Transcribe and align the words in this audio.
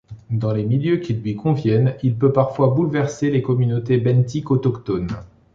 Dans 0.31 0.51
les 0.51 0.63
milieux 0.65 0.97
qui 0.97 1.13
lui 1.13 1.35
conviennent, 1.35 1.93
il 2.01 2.15
peut 2.15 2.33
parfois 2.33 2.69
bouleverser 2.69 3.29
les 3.29 3.43
communautés 3.43 3.99
benthiques 3.99 4.49
autochtones. 4.49 5.15